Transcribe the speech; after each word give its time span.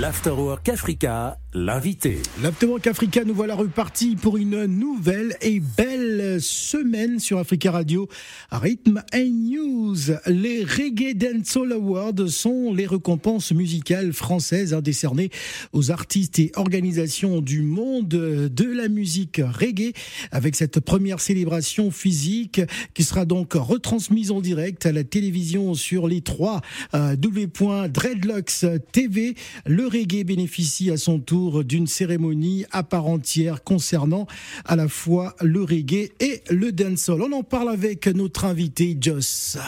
L'Afterwork 0.00 0.68
Africa, 0.68 1.40
l'invité. 1.54 2.18
L'Afterwork 2.40 2.86
Africa, 2.86 3.24
nous 3.24 3.34
voilà 3.34 3.56
repartis 3.56 4.14
pour 4.14 4.36
une 4.36 4.66
nouvelle 4.66 5.34
et 5.40 5.58
belle 5.58 6.40
semaine 6.40 7.18
sur 7.18 7.38
Africa 7.38 7.72
Radio. 7.72 8.08
Rhythm 8.52 9.02
and 9.12 9.30
News. 9.30 9.96
Les 10.26 10.62
Reggae 10.62 11.14
Dancehall 11.14 11.72
Awards 11.72 12.28
sont 12.28 12.72
les 12.72 12.86
récompenses 12.86 13.50
musicales 13.50 14.12
françaises 14.12 14.72
décernées 14.74 15.30
aux 15.72 15.90
artistes 15.90 16.38
et 16.38 16.52
organisations 16.54 17.40
du 17.40 17.62
monde 17.62 18.06
de 18.06 18.64
la 18.64 18.88
musique 18.88 19.40
reggae 19.44 19.94
avec 20.30 20.54
cette 20.54 20.78
première 20.78 21.18
célébration 21.18 21.90
physique 21.90 22.60
qui 22.94 23.02
sera 23.02 23.24
donc 23.24 23.54
retransmise 23.54 24.30
en 24.30 24.40
direct 24.40 24.86
à 24.86 24.92
la 24.92 25.02
télévision 25.02 25.74
sur 25.74 26.06
les 26.06 26.20
trois 26.20 26.60
euh, 26.94 27.16
W.Dreadlocks 27.16 28.64
TV. 28.92 29.34
Le 29.66 29.87
reggae 29.88 30.24
bénéficie 30.24 30.90
à 30.90 30.96
son 30.96 31.18
tour 31.18 31.64
d'une 31.64 31.86
cérémonie 31.86 32.64
à 32.70 32.82
part 32.82 33.06
entière 33.06 33.62
concernant 33.64 34.26
à 34.64 34.76
la 34.76 34.88
fois 34.88 35.34
le 35.40 35.62
reggae 35.62 36.12
et 36.20 36.42
le 36.50 36.72
dancehall. 36.72 37.22
On 37.22 37.32
en 37.32 37.42
parle 37.42 37.70
avec 37.70 38.06
notre 38.06 38.44
invité 38.44 38.96
Joss. 39.00 39.58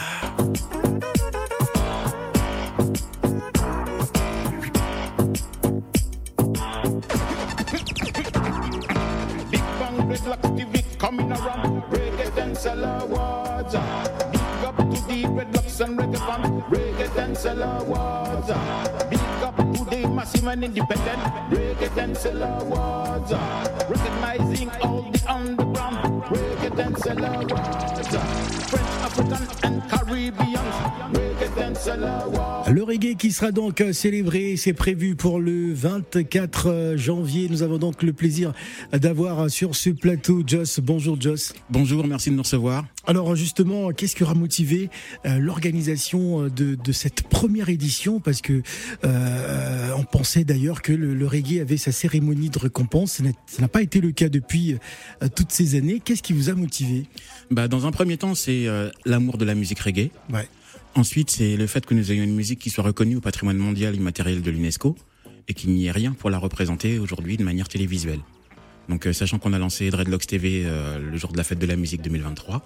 And 20.51 20.63
independent. 20.65 21.21
Reggae 21.49 21.87
Dancehall 21.95 22.61
Awards. 22.61 23.31
Uh, 23.31 23.85
recognizing 23.89 24.69
all 24.81 25.01
the 25.03 25.31
underground. 25.31 26.23
Reggae 26.23 26.69
Dancehall 26.75 27.23
Awards. 27.41 27.80
Le 31.83 32.83
reggae 32.83 33.15
qui 33.17 33.31
sera 33.31 33.51
donc 33.51 33.83
célébré, 33.91 34.55
c'est 34.55 34.73
prévu 34.73 35.15
pour 35.15 35.39
le 35.39 35.73
24 35.73 36.93
janvier. 36.95 37.47
Nous 37.49 37.63
avons 37.63 37.79
donc 37.79 38.03
le 38.03 38.13
plaisir 38.13 38.53
d'avoir 38.93 39.49
sur 39.49 39.75
ce 39.75 39.89
plateau 39.89 40.43
Joss. 40.45 40.79
Bonjour 40.79 41.19
Joss. 41.19 41.53
Bonjour, 41.71 42.05
merci 42.05 42.29
de 42.29 42.35
nous 42.35 42.43
recevoir. 42.43 42.85
Alors 43.07 43.35
justement, 43.35 43.89
qu'est-ce 43.89 44.15
qui 44.15 44.21
aura 44.21 44.35
motivé 44.35 44.91
euh, 45.25 45.39
l'organisation 45.39 46.43
de, 46.43 46.75
de, 46.75 46.91
cette 46.91 47.23
première 47.23 47.69
édition? 47.69 48.19
Parce 48.19 48.41
que 48.41 48.61
euh, 49.03 49.89
on 49.97 50.03
pensait 50.03 50.43
d'ailleurs 50.43 50.83
que 50.83 50.93
le, 50.93 51.15
le, 51.15 51.27
reggae 51.27 51.61
avait 51.61 51.77
sa 51.77 51.91
cérémonie 51.91 52.51
de 52.51 52.59
récompense. 52.59 53.21
Ça 53.47 53.61
n'a 53.61 53.67
pas 53.67 53.81
été 53.81 54.01
le 54.01 54.11
cas 54.11 54.29
depuis 54.29 54.75
euh, 55.23 55.27
toutes 55.35 55.51
ces 55.51 55.75
années. 55.75 55.99
Qu'est-ce 55.99 56.21
qui 56.21 56.33
vous 56.33 56.49
a 56.49 56.53
motivé? 56.53 57.07
Bah, 57.49 57.67
Dans 57.67 57.87
un 57.87 57.91
premier 57.91 58.17
temps, 58.17 58.35
c'est 58.35 58.67
euh, 58.67 58.91
l'amour 59.05 59.37
de 59.37 59.45
la 59.45 59.55
musique 59.55 59.79
reggae. 59.79 60.11
Ouais. 60.31 60.47
Ensuite, 60.95 61.29
c'est 61.31 61.55
le 61.55 61.67
fait 61.67 61.85
que 61.85 61.93
nous 61.93 62.11
ayons 62.11 62.23
une 62.23 62.35
musique 62.35 62.59
qui 62.59 62.69
soit 62.69 62.83
reconnue 62.83 63.15
au 63.15 63.21
patrimoine 63.21 63.57
mondial 63.57 63.95
immatériel 63.95 64.41
de 64.41 64.51
l'UNESCO 64.51 64.97
et 65.47 65.53
qu'il 65.53 65.71
n'y 65.71 65.85
ait 65.85 65.91
rien 65.91 66.11
pour 66.11 66.29
la 66.29 66.37
représenter 66.37 66.99
aujourd'hui 66.99 67.37
de 67.37 67.43
manière 67.43 67.69
télévisuelle. 67.69 68.19
Donc, 68.89 69.07
euh, 69.07 69.13
sachant 69.13 69.39
qu'on 69.39 69.53
a 69.53 69.59
lancé 69.59 69.89
Dreadlocks 69.89 70.27
TV 70.27 70.63
euh, 70.65 70.99
le 70.99 71.17
jour 71.17 71.31
de 71.31 71.37
la 71.37 71.45
fête 71.45 71.59
de 71.59 71.65
la 71.65 71.77
musique 71.77 72.01
2023, 72.01 72.61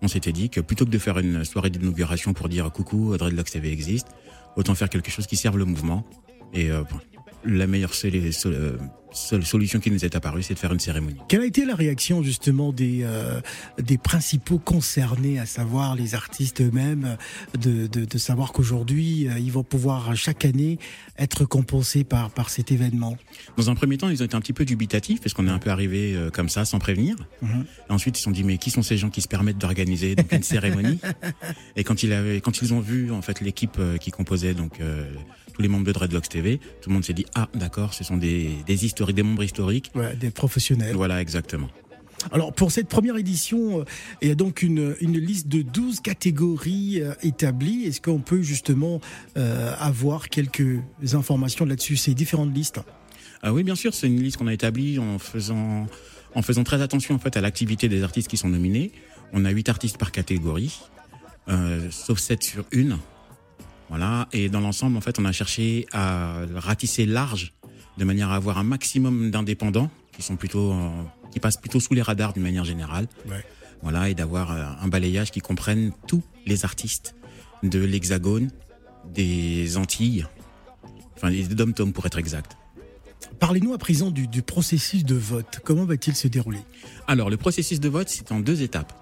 on 0.00 0.08
s'était 0.08 0.32
dit 0.32 0.48
que 0.48 0.60
plutôt 0.60 0.84
que 0.84 0.90
de 0.90 0.98
faire 0.98 1.18
une 1.18 1.44
soirée 1.44 1.70
d'inauguration 1.70 2.34
pour 2.34 2.48
dire 2.48 2.70
coucou, 2.70 3.16
Dreadlocks 3.16 3.50
TV 3.50 3.72
existe, 3.72 4.08
autant 4.56 4.74
faire 4.74 4.88
quelque 4.88 5.10
chose 5.10 5.26
qui 5.26 5.36
serve 5.36 5.58
le 5.58 5.64
mouvement. 5.64 6.04
Et 6.52 6.70
euh, 6.70 6.84
la 7.44 7.66
meilleure 7.66 7.94
seule 7.94 8.32
solution 9.44 9.80
qui 9.80 9.90
nous 9.90 10.04
est 10.04 10.14
apparue, 10.14 10.42
c'est 10.42 10.54
de 10.54 10.58
faire 10.58 10.72
une 10.72 10.80
cérémonie. 10.80 11.16
Quelle 11.28 11.40
a 11.40 11.46
été 11.46 11.64
la 11.64 11.74
réaction 11.74 12.22
justement 12.22 12.72
des, 12.72 13.00
euh, 13.02 13.40
des 13.78 13.98
principaux 13.98 14.58
concernés, 14.58 15.38
à 15.38 15.46
savoir 15.46 15.94
les 15.94 16.14
artistes 16.14 16.60
eux-mêmes, 16.60 17.16
de, 17.58 17.86
de, 17.86 18.04
de 18.04 18.18
savoir 18.18 18.52
qu'aujourd'hui, 18.52 19.28
euh, 19.28 19.38
ils 19.38 19.52
vont 19.52 19.62
pouvoir 19.62 20.14
chaque 20.16 20.44
année 20.44 20.78
être 21.18 21.44
compensés 21.44 22.04
par, 22.04 22.30
par 22.30 22.50
cet 22.50 22.72
événement? 22.72 23.16
Dans 23.56 23.70
un 23.70 23.74
premier 23.74 23.96
temps, 23.96 24.08
ils 24.08 24.22
ont 24.22 24.26
été 24.26 24.36
un 24.36 24.40
petit 24.40 24.52
peu 24.52 24.64
dubitatifs, 24.64 25.20
parce 25.20 25.34
qu'on 25.34 25.46
est 25.46 25.50
un 25.50 25.58
peu 25.58 25.70
arrivé 25.70 26.14
euh, 26.14 26.30
comme 26.30 26.48
ça, 26.48 26.64
sans 26.64 26.78
prévenir. 26.78 27.16
Mhm. 27.42 27.64
Et 27.88 27.92
ensuite, 27.92 28.16
ils 28.16 28.20
se 28.20 28.24
sont 28.24 28.30
dit, 28.30 28.44
mais 28.44 28.58
qui 28.58 28.70
sont 28.70 28.82
ces 28.82 28.98
gens 28.98 29.10
qui 29.10 29.22
se 29.22 29.28
permettent 29.28 29.58
d'organiser 29.58 30.14
donc, 30.14 30.30
une 30.32 30.42
cérémonie? 30.42 31.00
Et 31.76 31.84
quand, 31.84 32.02
il 32.02 32.12
avait, 32.12 32.40
quand 32.40 32.62
ils 32.62 32.74
ont 32.74 32.80
vu 32.80 33.10
en 33.12 33.22
fait 33.22 33.40
l'équipe 33.40 33.76
euh, 33.78 33.96
qui 33.96 34.10
composait 34.10 34.54
donc 34.54 34.80
euh, 34.80 35.10
tous 35.56 35.62
les 35.62 35.68
membres 35.68 35.86
de 35.86 35.92
Dreadlocks 35.92 36.28
TV, 36.28 36.58
tout 36.82 36.90
le 36.90 36.94
monde 36.94 37.04
s'est 37.04 37.14
dit, 37.14 37.24
ah 37.34 37.48
d'accord, 37.54 37.94
ce 37.94 38.04
sont 38.04 38.18
des, 38.18 38.50
des 38.66 38.84
historiques, 38.84 39.16
des 39.16 39.22
membres 39.22 39.42
historiques. 39.42 39.90
Ouais, 39.94 40.14
des 40.14 40.30
professionnels. 40.30 40.94
Voilà, 40.94 41.22
exactement. 41.22 41.70
Alors 42.30 42.52
pour 42.52 42.72
cette 42.72 42.88
première 42.88 43.16
édition, 43.16 43.80
euh, 43.80 43.84
il 44.20 44.28
y 44.28 44.30
a 44.30 44.34
donc 44.34 44.62
une, 44.62 44.96
une 45.00 45.18
liste 45.18 45.48
de 45.48 45.62
12 45.62 46.00
catégories 46.00 47.00
euh, 47.00 47.14
établies. 47.22 47.84
Est-ce 47.84 48.02
qu'on 48.02 48.18
peut 48.18 48.42
justement 48.42 49.00
euh, 49.38 49.72
avoir 49.78 50.28
quelques 50.28 50.80
informations 51.14 51.64
là-dessus, 51.64 51.96
ces 51.96 52.12
différentes 52.14 52.54
listes? 52.54 52.80
Ah 53.42 53.54
oui, 53.54 53.62
bien 53.62 53.76
sûr, 53.76 53.94
c'est 53.94 54.08
une 54.08 54.22
liste 54.22 54.36
qu'on 54.36 54.48
a 54.48 54.52
établie 54.54 54.98
en 54.98 55.18
faisant, 55.18 55.86
en 56.34 56.42
faisant 56.42 56.64
très 56.64 56.82
attention 56.82 57.14
en 57.14 57.18
fait 57.18 57.36
à 57.36 57.40
l'activité 57.40 57.88
des 57.88 58.02
artistes 58.02 58.28
qui 58.28 58.36
sont 58.36 58.48
nominés. 58.48 58.92
On 59.32 59.44
a 59.44 59.50
8 59.50 59.68
artistes 59.68 59.98
par 59.98 60.12
catégorie, 60.12 60.80
euh, 61.48 61.88
sauf 61.90 62.18
7 62.18 62.42
sur 62.42 62.64
une. 62.72 62.98
Voilà, 63.88 64.28
et 64.32 64.48
dans 64.48 64.60
l'ensemble, 64.60 64.96
en 64.96 65.00
fait, 65.00 65.18
on 65.18 65.24
a 65.24 65.32
cherché 65.32 65.86
à 65.92 66.40
ratisser 66.54 67.06
large 67.06 67.54
de 67.98 68.04
manière 68.04 68.30
à 68.30 68.34
avoir 68.34 68.58
un 68.58 68.64
maximum 68.64 69.30
d'indépendants 69.30 69.90
qui 70.12 70.22
sont 70.22 70.36
plutôt 70.36 70.72
euh, 70.72 70.90
qui 71.30 71.40
passent 71.40 71.56
plutôt 71.56 71.80
sous 71.80 71.94
les 71.94 72.02
radars 72.02 72.32
d'une 72.32 72.42
manière 72.42 72.64
générale. 72.64 73.06
Ouais. 73.28 73.44
Voilà, 73.82 74.08
et 74.08 74.14
d'avoir 74.14 74.50
euh, 74.50 74.64
un 74.80 74.88
balayage 74.88 75.30
qui 75.30 75.40
comprenne 75.40 75.92
tous 76.08 76.22
les 76.46 76.64
artistes 76.64 77.14
de 77.62 77.78
l'Hexagone, 77.78 78.50
des 79.14 79.76
Antilles, 79.76 80.26
enfin 81.16 81.30
des 81.30 81.44
dom-tom 81.44 81.92
pour 81.92 82.06
être 82.06 82.18
exact. 82.18 82.56
Parlez-nous 83.38 83.72
à 83.72 83.78
présent 83.78 84.10
du, 84.10 84.26
du 84.26 84.42
processus 84.42 85.04
de 85.04 85.14
vote. 85.14 85.60
Comment 85.64 85.84
va-t-il 85.84 86.16
se 86.16 86.26
dérouler? 86.26 86.60
Alors, 87.06 87.30
le 87.30 87.36
processus 87.36 87.80
de 87.80 87.88
vote, 87.88 88.08
c'est 88.08 88.32
en 88.32 88.40
deux 88.40 88.62
étapes. 88.62 88.92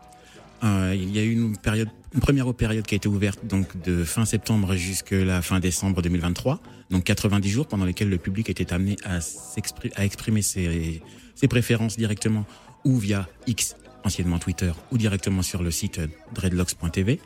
Euh, 0.65 0.95
il 0.97 1.15
y 1.15 1.19
a 1.19 1.23
eu 1.23 1.33
une 1.33 1.57
période, 1.57 1.89
une 2.15 2.21
première 2.21 2.53
période 2.55 2.87
qui 2.87 2.95
a 2.95 2.97
été 2.97 3.09
ouverte 3.09 3.41
donc 3.45 3.81
de 3.83 4.03
fin 4.05 4.25
septembre 4.25 4.75
jusqu'à 4.75 5.25
la 5.25 5.43
fin 5.43 5.61
décembre 5.61 6.01
2023, 6.01 6.61
donc 6.91 7.05
90 7.05 7.51
jours 7.51 7.67
pendant 7.67 7.85
lesquels 7.85 8.09
le 8.09 8.17
public 8.17 8.49
était 8.49 8.73
amené 8.73 8.97
à, 9.05 9.21
s'exprimer, 9.21 9.93
à 9.97 10.05
exprimer 10.05 10.41
ses, 10.41 11.03
ses 11.35 11.49
préférences 11.49 11.97
directement 11.99 12.47
ou 12.85 12.97
via 12.97 13.29
X, 13.47 13.77
anciennement 14.05 14.39
Twitter, 14.39 14.73
ou 14.91 14.97
directement 14.97 15.43
sur 15.43 15.63
le 15.63 15.71
site 15.71 16.01
dreadlocks.tv. 16.35 17.21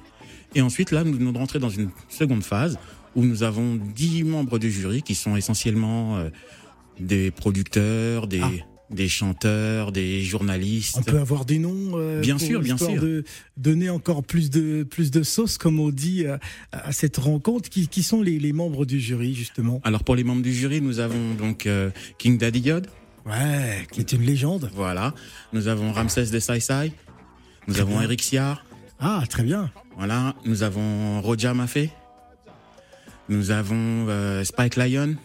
Et 0.55 0.61
ensuite, 0.61 0.91
là, 0.91 1.05
nous 1.05 1.13
venons 1.13 1.33
de 1.33 1.39
rentrer 1.39 1.59
dans 1.59 1.71
une 1.71 1.91
seconde 2.09 2.43
phase 2.43 2.79
où 3.15 3.25
nous 3.25 3.43
avons 3.43 3.77
10 3.77 4.25
membres 4.25 4.59
du 4.59 4.71
jury 4.71 5.03
qui 5.03 5.15
sont 5.15 5.37
essentiellement 5.37 6.17
euh, 6.17 6.31
des 6.99 7.31
producteurs, 7.31 8.27
des, 8.27 8.41
Ah. 8.41 8.51
Des 8.91 9.09
chanteurs, 9.09 9.93
des 9.93 10.23
journalistes. 10.23 10.97
On 10.99 11.03
peut 11.03 11.19
avoir 11.19 11.45
des 11.45 11.59
noms 11.59 11.93
euh, 11.99 12.21
Bien 12.21 12.37
pour 12.37 12.47
sûr, 12.47 12.61
bien 12.61 12.77
sûr. 12.79 13.01
de 13.01 13.25
donner 13.57 13.91
encore 13.91 14.23
plus 14.25 14.49
de 14.51 14.83
plus 14.83 15.11
de 15.11 15.23
sauce, 15.23 15.59
comme 15.59 15.79
on 15.81 15.91
dit, 15.91 16.25
à 16.73 16.93
cette 16.93 17.17
rencontre. 17.19 17.69
Qui, 17.69 17.89
qui 17.89 18.03
sont 18.03 18.23
les, 18.23 18.39
les 18.39 18.53
membres 18.53 18.87
du 18.87 18.99
jury 19.01 19.35
justement 19.35 19.81
Alors 19.85 20.05
pour 20.05 20.17
les 20.17 20.25
membres 20.25 20.43
du 20.43 20.55
jury, 20.55 20.81
nous 20.81 21.01
avons 21.01 21.35
donc 21.35 21.67
euh, 21.67 21.91
King 22.19 22.39
Daddy 22.39 22.61
Yod, 22.61 22.87
Ouais, 23.27 23.87
qui 23.93 24.01
est 24.01 24.13
une 24.13 24.23
légende. 24.23 24.71
voilà. 24.75 25.13
Nous 25.53 25.69
avons 25.69 25.93
Ramsès 25.93 26.27
de 26.31 26.39
Sai. 26.41 26.93
Nous 27.67 27.75
Très 27.75 27.83
avons 27.83 27.93
bien. 27.99 28.03
Eric 28.05 28.23
Siar, 28.23 28.65
Ah, 28.99 29.23
très 29.29 29.43
bien. 29.43 29.71
voilà. 29.99 30.35
Nous 30.47 30.63
avons 30.63 31.21
Roja 31.21 31.53
Mafé. 31.53 31.91
Nous 33.29 33.51
avons 33.51 34.07
euh, 34.09 34.43
Spike 34.45 34.77
Lion. 34.77 35.17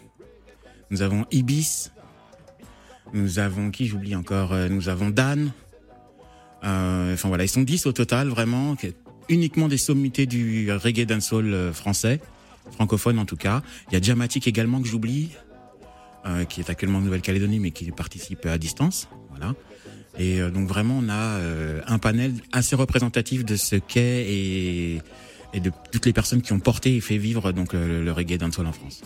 Nous 0.91 1.01
avons 1.01 1.25
Ibis. 1.31 1.91
Nous 3.13 3.39
avons 3.39 3.71
qui 3.71 3.85
j'oublie 3.87 4.15
encore 4.15 4.53
Euh, 4.53 4.69
Nous 4.69 4.89
avons 4.89 5.09
Dan. 5.09 5.51
Euh, 6.63 7.13
Enfin 7.13 7.27
voilà, 7.27 7.43
ils 7.43 7.49
sont 7.49 7.61
10 7.61 7.85
au 7.85 7.91
total 7.91 8.27
vraiment, 8.29 8.75
uniquement 9.29 9.67
des 9.67 9.77
sommités 9.77 10.25
du 10.25 10.71
reggae 10.71 11.05
dancehall 11.05 11.53
euh, 11.53 11.73
français, 11.73 12.19
francophone 12.71 13.19
en 13.19 13.25
tout 13.25 13.35
cas. 13.37 13.61
Il 13.89 13.93
y 13.93 13.97
a 13.97 14.01
Jamatic 14.01 14.47
également 14.47 14.81
que 14.81 14.87
j'oublie, 14.87 15.29
euh, 16.25 16.45
qui 16.45 16.61
est 16.61 16.69
actuellement 16.69 16.99
en 16.99 17.01
Nouvelle-Calédonie 17.01 17.59
mais 17.59 17.71
qui 17.71 17.91
participe 17.91 18.45
à 18.45 18.57
distance. 18.57 19.07
Voilà. 19.29 19.53
Et 20.17 20.41
euh, 20.41 20.49
donc 20.51 20.67
vraiment 20.67 20.99
on 21.01 21.09
a 21.09 21.37
euh, 21.39 21.81
un 21.85 21.99
panel 21.99 22.33
assez 22.51 22.75
représentatif 22.75 23.43
de 23.45 23.55
ce 23.55 23.75
qu'est 23.75 24.25
et, 24.31 25.01
et 25.53 25.59
de 25.59 25.71
toutes 25.91 26.05
les 26.05 26.13
personnes 26.13 26.41
qui 26.41 26.53
ont 26.53 26.59
porté 26.59 26.95
et 26.95 27.01
fait 27.01 27.17
vivre 27.17 27.51
donc 27.51 27.73
le, 27.73 28.03
le 28.03 28.11
reggae 28.11 28.37
dancehall 28.37 28.67
en 28.67 28.71
France. 28.73 29.01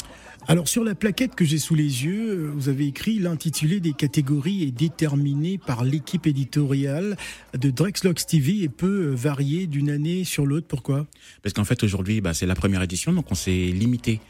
Alors 0.49 0.69
sur 0.69 0.85
la 0.85 0.95
plaquette 0.95 1.35
que 1.35 1.43
j'ai 1.43 1.57
sous 1.57 1.75
les 1.75 2.05
yeux, 2.05 2.29
euh, 2.29 2.51
vous 2.55 2.69
avez 2.69 2.87
écrit 2.87 3.19
l'intitulé 3.19 3.81
des 3.81 3.91
catégories 3.91 4.63
est 4.63 4.71
déterminé 4.71 5.57
par 5.57 5.83
l'équipe 5.83 6.25
éditoriale 6.25 7.17
de 7.53 7.69
Drexlocks 7.69 8.25
TV 8.25 8.63
et 8.63 8.69
peut 8.69 9.07
euh, 9.07 9.13
varier 9.13 9.67
d'une 9.67 9.89
année 9.89 10.23
sur 10.23 10.45
l'autre. 10.45 10.65
Pourquoi? 10.65 11.05
Parce 11.43 11.51
qu'en 11.51 11.65
fait 11.65 11.83
aujourd'hui 11.83 12.21
bah, 12.21 12.33
c'est 12.33 12.45
la 12.45 12.55
première 12.55 12.81
édition 12.81 13.11
donc 13.11 13.29
on 13.29 13.35
s'est 13.35 13.51
limité 13.51 14.21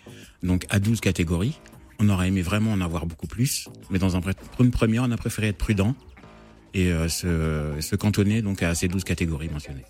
donc 0.41 0.65
à 0.69 0.79
12 0.79 1.01
catégories. 1.01 1.59
On 1.99 2.09
aurait 2.09 2.29
aimé 2.29 2.41
vraiment 2.41 2.71
en 2.71 2.81
avoir 2.81 3.05
beaucoup 3.05 3.27
plus, 3.27 3.69
mais 3.91 3.99
dans 3.99 4.17
un, 4.17 4.21
une 4.59 4.71
première, 4.71 5.03
on 5.03 5.11
a 5.11 5.17
préféré 5.17 5.49
être 5.49 5.57
prudent 5.57 5.95
et 6.73 6.91
euh, 6.91 7.09
se, 7.09 7.79
se 7.79 7.95
cantonner 7.95 8.41
donc 8.41 8.63
à 8.63 8.73
ces 8.73 8.87
12 8.87 9.03
catégories 9.03 9.49
mentionnées. 9.49 9.85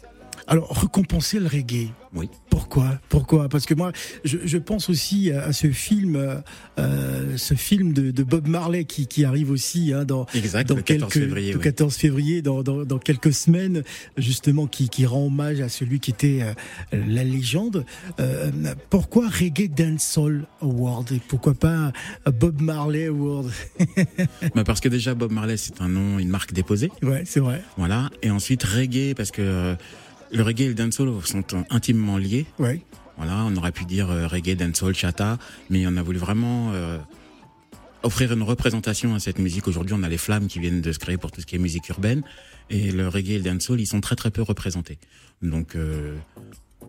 Alors, 0.48 0.72
récompenser 0.72 1.40
le 1.40 1.48
reggae. 1.48 1.90
Oui. 2.14 2.30
Pourquoi? 2.50 3.00
Pourquoi? 3.10 3.50
Parce 3.50 3.66
que 3.66 3.74
moi, 3.74 3.92
je, 4.24 4.38
je, 4.46 4.58
pense 4.58 4.90
aussi 4.90 5.30
à, 5.32 5.52
ce 5.52 5.70
film, 5.70 6.42
euh, 6.80 7.38
ce 7.38 7.54
film 7.54 7.92
de, 7.94 8.12
de, 8.12 8.24
Bob 8.24 8.48
Marley 8.48 8.86
qui, 8.86 9.08
qui 9.08 9.26
arrive 9.26 9.52
aussi 9.52 9.94
hein, 9.94 10.06
dans, 10.06 10.26
exact, 10.34 10.70
dans 10.70 10.76
le 10.76 10.82
quelques, 10.82 11.02
14 11.02 11.14
février, 11.14 11.52
le 11.52 11.58
oui. 11.58 11.64
14 11.64 11.96
février 11.96 12.42
dans, 12.42 12.64
dans, 12.64 12.86
dans, 12.86 12.98
quelques 12.98 13.34
semaines, 13.34 13.84
justement, 14.18 14.68
qui, 14.68 14.90
qui 14.90 15.06
rend 15.06 15.26
hommage 15.26 15.60
à 15.60 15.70
celui 15.70 16.00
qui 16.00 16.12
était 16.12 16.40
euh, 16.42 17.04
la 17.08 17.24
légende. 17.24 17.86
Euh, 18.20 18.50
pourquoi 18.90 19.28
Reggae 19.28 19.70
Dancehall 19.70 20.48
Award 20.62 21.12
et 21.12 21.22
pourquoi 21.28 21.54
pas 21.54 21.92
Bob 22.40 22.62
Marley 22.62 23.08
Award? 23.08 23.52
Bah 24.56 24.64
Parce 24.64 24.80
que 24.80 24.90
déjà, 24.90 25.14
Bob 25.14 25.32
Marley, 25.32 25.58
c'est 25.58 25.82
un 25.82 25.90
nom, 25.90 26.20
une 26.20 26.30
marque 26.30 26.54
déposée. 26.54 26.92
Ouais, 27.02 27.24
c'est 27.26 27.40
vrai. 27.40 27.62
Voilà. 27.78 28.10
Et 28.22 28.32
ensuite, 28.32 28.64
reggae, 28.64 29.14
parce 29.16 29.32
que 29.32 29.42
euh, 29.42 29.76
le 30.32 30.44
reggae 30.44 30.62
et 30.62 30.68
le 30.68 30.74
dancehall 30.74 31.10
sont 31.26 31.44
intimement 31.70 32.18
liés. 32.18 32.46
Ouais. 32.60 32.82
Voilà, 33.18 33.44
on 33.46 33.56
aurait 33.56 33.72
pu 33.72 33.86
dire 33.86 34.12
euh, 34.12 34.28
reggae, 34.28 34.56
dancehall, 34.56 34.94
chata, 34.94 35.38
mais 35.70 35.86
on 35.88 35.98
a 35.98 36.04
voulu 36.04 36.20
vraiment 36.20 36.72
euh, 36.74 37.00
offrir 38.04 38.32
une 38.32 38.44
représentation 38.44 39.16
à 39.16 39.20
cette 39.20 39.40
musique. 39.40 39.68
Aujourd'hui, 39.68 39.96
on 39.98 40.04
a 40.04 40.10
les 40.10 40.18
flammes 40.18 40.48
qui 40.48 40.60
viennent 40.60 40.82
de 40.82 40.92
se 40.92 41.00
créer 41.00 41.18
pour 41.18 41.32
tout 41.32 41.42
ce 41.42 41.46
qui 41.46 41.56
est 41.56 41.60
musique 41.60 41.90
urbaine, 41.90 42.22
et 42.70 42.92
le 42.92 43.08
reggae 43.08 43.32
et 43.32 43.38
le 43.40 43.44
dancehall, 43.44 43.82
ils 43.82 43.88
sont 43.88 44.02
très 44.02 44.16
très 44.16 44.30
peu 44.30 44.44
représentés. 44.44 45.00
Donc, 45.42 45.76
euh, 45.76 46.16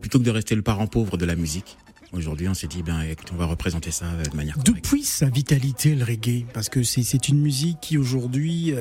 plutôt 0.00 0.18
que 0.18 0.24
de 0.24 0.30
rester 0.30 0.54
le 0.54 0.62
parent 0.62 0.86
pauvre 0.86 1.16
de 1.16 1.24
la 1.24 1.34
musique, 1.34 1.78
Aujourd'hui, 2.12 2.48
on 2.48 2.54
s'est 2.54 2.66
dit, 2.66 2.82
ben, 2.82 3.00
on 3.32 3.36
va 3.36 3.46
représenter 3.46 3.90
ça 3.90 4.06
de 4.06 4.36
manière 4.36 4.54
correcte. 4.54 4.74
Depuis 4.74 5.02
sa 5.02 5.26
vitalité, 5.26 5.94
le 5.94 6.04
reggae, 6.04 6.44
parce 6.52 6.68
que 6.68 6.82
c'est 6.82 7.28
une 7.28 7.40
musique 7.40 7.78
qui 7.80 7.98
aujourd'hui, 7.98 8.74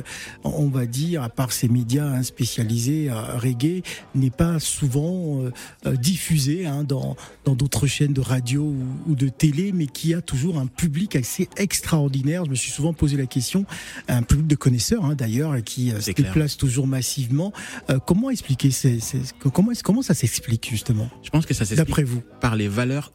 on 0.44 0.68
va 0.68 0.86
dire, 0.86 1.24
à 1.24 1.30
part 1.30 1.52
ces 1.52 1.68
médias 1.68 2.06
hein, 2.06 2.24
spécialisés, 2.24 3.10
euh, 3.10 3.38
reggae 3.38 3.84
n'est 4.16 4.30
pas 4.30 4.60
souvent 4.60 5.42
euh, 5.42 5.96
diffusée 5.96 6.66
hein, 6.66 6.84
dans 6.84 7.16
dans 7.46 7.56
d'autres 7.56 7.88
chaînes 7.88 8.14
de 8.14 8.22
radio 8.22 8.64
ou, 8.64 9.12
ou, 9.12 9.16
de 9.16 9.30
télé, 9.30 9.72
mais 9.72 9.88
qui 9.88 10.14
a 10.14 10.22
toujours 10.22 10.58
un 10.60 10.68
public 10.68 11.16
assez 11.16 11.50
extraordinaire. 11.56 12.46
Je 12.46 12.50
me 12.50 12.56
suis 12.56 12.72
souvent 12.72 12.94
posé 12.94 13.16
la 13.16 13.26
question, 13.26 13.66
un 14.08 14.22
public 14.22 14.48
de 14.48 14.56
connaisseurs 14.56 15.06
hein, 15.06 15.16
d'ailleurs, 15.16 15.56
qui 15.64 15.92
euh, 15.92 16.02
se 16.02 16.12
clair. 16.12 16.28
déplace 16.28 16.58
toujours 16.58 16.88
massivement. 16.88 17.54
Euh, 17.90 18.00
comment 18.00 18.30
expliquer 18.30 18.72
ces, 18.72 19.00
ces, 19.00 19.22
comment 19.40 19.72
comment 19.84 20.02
ça 20.02 20.14
s'explique 20.14 20.70
justement? 20.70 21.10
Je 21.24 21.30
pense 21.30 21.46
que 21.46 21.54
ça 21.54 21.66
s'explique 21.66 21.88
d'après 21.88 22.04
vous 22.04 22.22
par 22.42 22.56
les 22.56 22.68
valeurs 22.68 23.12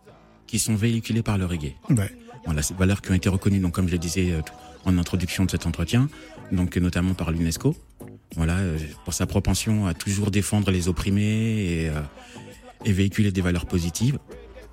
qui 0.52 0.58
sont 0.58 0.74
véhiculées 0.74 1.22
par 1.22 1.38
le 1.38 1.46
reggae. 1.46 1.72
Ouais. 1.88 2.14
Voilà, 2.44 2.60
ces 2.60 2.74
valeurs 2.74 3.00
qui 3.00 3.10
ont 3.10 3.14
été 3.14 3.30
reconnues, 3.30 3.58
donc 3.58 3.72
comme 3.72 3.86
je 3.86 3.92
le 3.92 3.98
disais 3.98 4.34
en 4.84 4.98
introduction 4.98 5.46
de 5.46 5.50
cet 5.50 5.64
entretien, 5.64 6.10
donc 6.52 6.76
notamment 6.76 7.14
par 7.14 7.30
l'UNESCO. 7.30 7.74
Voilà, 8.36 8.58
euh, 8.58 8.76
pour 9.06 9.14
sa 9.14 9.24
propension 9.24 9.86
à 9.86 9.94
toujours 9.94 10.30
défendre 10.30 10.70
les 10.70 10.88
opprimés 10.88 11.22
et, 11.22 11.88
euh, 11.88 12.02
et 12.84 12.92
véhiculer 12.92 13.32
des 13.32 13.40
valeurs 13.40 13.64
positives. 13.64 14.18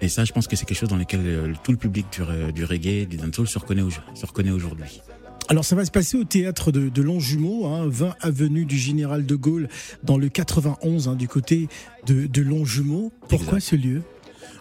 Et 0.01 0.09
ça, 0.09 0.25
je 0.25 0.33
pense 0.33 0.49
que 0.49 0.57
c'est 0.57 0.65
quelque 0.65 0.77
chose 0.77 0.89
dans 0.89 0.97
lequel 0.97 1.21
euh, 1.23 1.53
tout 1.63 1.71
le 1.71 1.77
public 1.77 2.07
du, 2.11 2.51
du 2.51 2.65
reggae, 2.65 3.07
du 3.07 3.15
dancehall 3.15 3.47
se 3.47 3.57
reconnaît, 3.57 3.83
se 4.15 4.25
reconnaît 4.25 4.51
aujourd'hui. 4.51 4.99
Alors 5.47 5.63
ça 5.63 5.77
va 5.77 5.85
se 5.85 5.91
passer 5.91 6.17
au 6.17 6.25
théâtre 6.25 6.73
de, 6.73 6.89
de 6.89 7.01
Longjumeau, 7.01 7.67
hein, 7.67 7.87
20 7.87 8.15
avenue 8.19 8.65
du 8.65 8.77
Général 8.77 9.25
de 9.25 9.35
Gaulle, 9.35 9.69
dans 10.03 10.17
le 10.17 10.27
91, 10.27 11.07
hein, 11.07 11.15
du 11.15 11.29
côté 11.29 11.69
de, 12.05 12.27
de 12.27 12.41
Longjumeau. 12.41 13.13
Pourquoi 13.29 13.59
exact. 13.59 13.69
ce 13.69 13.75
lieu? 13.77 14.03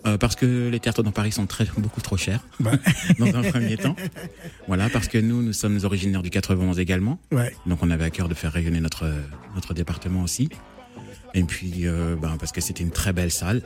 Euh, 0.06 0.18
parce 0.18 0.36
que 0.36 0.68
les 0.68 0.80
théâtres 0.80 1.02
dans 1.02 1.12
Paris 1.12 1.32
sont 1.32 1.46
très 1.46 1.66
beaucoup 1.76 2.00
trop 2.00 2.16
chers 2.16 2.40
ouais. 2.60 2.72
dans 3.18 3.36
un 3.36 3.42
premier 3.42 3.76
temps. 3.76 3.96
Voilà, 4.66 4.88
parce 4.88 5.08
que 5.08 5.18
nous, 5.18 5.42
nous 5.42 5.52
sommes 5.52 5.78
originaires 5.84 6.22
du 6.22 6.30
91 6.30 6.78
également. 6.78 7.18
Ouais. 7.32 7.54
Donc 7.66 7.80
on 7.82 7.90
avait 7.90 8.04
à 8.04 8.10
cœur 8.10 8.28
de 8.28 8.34
faire 8.34 8.52
rayonner 8.52 8.80
notre 8.80 9.06
notre 9.54 9.74
département 9.74 10.22
aussi. 10.22 10.48
Et 11.34 11.42
puis, 11.44 11.86
euh, 11.86 12.16
ben, 12.16 12.36
parce 12.38 12.52
que 12.52 12.60
c'était 12.60 12.82
une 12.82 12.90
très 12.90 13.12
belle 13.12 13.30
salle 13.30 13.62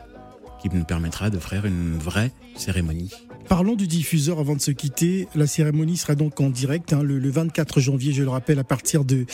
qui 0.61 0.69
nous 0.70 0.84
permettra 0.84 1.31
de 1.31 1.38
faire 1.38 1.67
une 1.67 1.99
vraie 1.99 2.31
cérémonie. 2.56 3.11
Parlons 3.53 3.77
du 3.77 3.87
diffuseur 3.87 4.39
avant 4.39 4.57
de 4.57 4.63
se 4.63 4.71
quitter. 4.71 5.29
La 5.35 5.47
cérémonie 5.47 5.99
sera 5.99 6.15
donc 6.15 6.41
en 6.41 6.49
direct 6.49 6.95
hein, 6.95 7.03
le, 7.03 7.19
le, 7.19 7.31
24 7.31 7.81
janvier, 7.81 8.15
je 8.15 8.23
le 8.23 8.31
rappelle, 8.31 8.59
à 8.59 8.65
partir 8.65 9.05
de, 9.05 9.27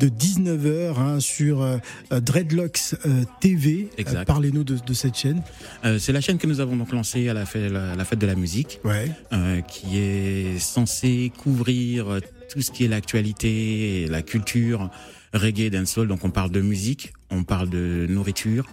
de 0.00 0.08
19h 0.08 0.98
hein, 0.98 1.20
sur 1.20 1.62
euh, 1.62 1.78
Dreadlocks 2.10 2.96
euh, 3.06 3.22
TV. 3.40 3.88
Parlez-nous 4.26 4.64
de, 4.64 4.76
de, 4.84 4.92
cette 4.92 5.16
chaîne. 5.16 5.40
Euh, 5.84 6.00
C'est 6.00 6.10
la 6.10 6.20
chaîne 6.20 6.38
que 6.38 6.48
nous 6.48 6.58
avons 6.58 6.74
donc 6.74 6.90
lancée 6.90 7.28
à 7.28 7.32
la 7.32 7.46
fête, 7.46 7.70
la, 7.70 7.94
la 7.94 8.04
fête 8.04 8.18
de 8.18 8.26
la 8.26 8.34
musique, 8.34 8.80
ouais. 8.82 9.08
Euh, 9.32 9.60
qui 9.60 9.98
est 9.98 10.58
censée 10.58 11.30
couvrir 11.38 12.18
tout 12.52 12.62
ce 12.62 12.72
qui 12.72 12.86
est 12.86 12.88
l'actualité, 12.88 14.08
la 14.10 14.22
culture, 14.22 14.90
reggae, 15.32 15.70
dancehall. 15.70 16.08
Donc 16.08 16.24
on 16.24 16.30
parle 16.30 16.50
de 16.50 16.60
musique, 16.60 17.12
on 17.30 17.44
parle 17.44 17.70
de 17.70 18.08
nourriture, 18.08 18.66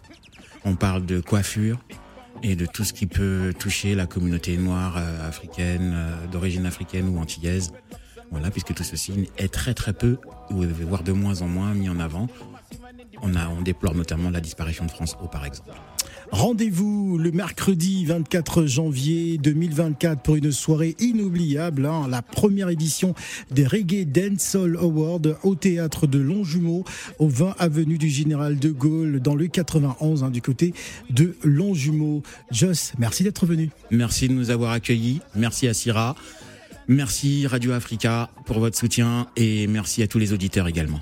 on 0.66 0.76
parle 0.76 1.06
de 1.06 1.20
coiffure 1.20 1.78
et 2.44 2.56
de 2.56 2.66
tout 2.66 2.84
ce 2.84 2.94
qui 2.94 3.07
peut 3.07 3.54
toucher 3.57 3.95
la 3.95 4.06
communauté 4.06 4.57
noire 4.57 4.95
euh, 4.98 5.28
africaine, 5.28 5.94
euh, 5.95 6.28
d'origine 6.28 6.66
africaine 6.66 7.10
ou 7.10 7.19
antillaise. 7.19 7.74
Voilà, 8.31 8.51
puisque 8.51 8.74
tout 8.74 8.84
ceci 8.84 9.30
est 9.38 9.54
très 9.54 9.74
très 9.74 9.94
peu, 9.94 10.18
voire 10.50 11.04
de 11.04 11.13
moins 11.13 11.42
en 11.42 11.48
moins 11.48 11.74
mis 11.74 11.89
en 11.89 12.00
avant. 12.00 12.28
On, 13.22 13.36
a, 13.36 13.48
on 13.50 13.62
déplore 13.62 13.96
notamment 13.96 14.30
la 14.30 14.42
disparition 14.42 14.86
de 14.86 14.92
France 14.92 15.18
O, 15.22 15.28
par 15.28 15.46
exemple. 15.46 15.72
Rendez-vous 16.32 17.18
le 17.18 17.32
mercredi 17.32 18.04
24 18.06 18.66
janvier 18.66 19.38
2024 19.38 20.22
pour 20.22 20.36
une 20.36 20.52
soirée 20.52 20.96
inoubliable, 21.00 21.86
hein, 21.86 22.08
la 22.10 22.22
première 22.22 22.70
édition 22.70 23.16
des 23.50 23.66
Reggae 23.66 24.06
Dancehall 24.06 24.78
Awards 24.78 25.22
au 25.44 25.56
théâtre 25.56 26.06
de 26.06 26.20
Longjumeau, 26.20 26.84
au 27.20 27.30
20 27.30 27.56
avenue 27.60 27.98
du 27.98 28.10
Général 28.10 28.60
de 28.60 28.70
Gaulle, 28.70 29.22
dans 29.22 29.36
le 29.36 29.48
91, 29.48 30.24
hein, 30.24 30.30
du 30.30 30.42
côté 30.42 30.74
de 31.10 31.36
Longjumeau. 31.44 32.24
Joss, 32.52 32.94
merci 32.98 33.24
d'être 33.24 33.46
venu. 33.46 33.70
Merci 33.90 34.28
de 34.28 34.34
nous 34.34 34.50
avoir 34.50 34.72
accueillis. 34.72 35.22
Merci 35.34 35.68
à 35.68 35.74
Syrah. 35.74 36.16
Merci 36.90 37.48
Radio 37.48 37.72
Africa 37.72 38.30
pour 38.46 38.60
votre 38.60 38.78
soutien 38.78 39.28
et 39.36 39.68
merci 39.68 40.04
à 40.04 40.08
tous 40.08 40.20
les 40.20 40.34
auditeurs 40.34 40.68
également. 40.68 41.02